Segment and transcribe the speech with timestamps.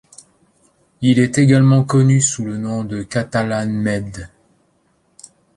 [1.01, 4.29] Il est également connu sous le nom de Catalanmède.